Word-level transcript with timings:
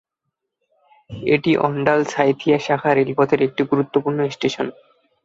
এটি 1.29 1.51
অণ্ডাল-সাঁইথিয়া 1.59 2.57
শাখা 2.59 2.91
রেলপথের 2.91 3.39
একটি 3.47 3.61
গুরুত্বপূর্ণ 3.71 4.19
স্টেশন। 4.29 4.67